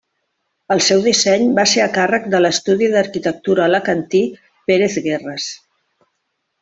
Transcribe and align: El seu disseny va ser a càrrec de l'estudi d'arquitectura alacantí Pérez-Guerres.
El 0.75 0.79
seu 0.85 1.01
disseny 1.07 1.43
va 1.59 1.65
ser 1.73 1.83
a 1.83 1.89
càrrec 1.97 2.25
de 2.35 2.39
l'estudi 2.45 2.87
d'arquitectura 2.95 3.67
alacantí 3.67 4.23
Pérez-Guerres. 4.71 5.47